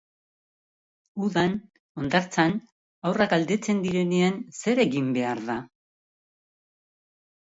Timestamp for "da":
5.51-5.59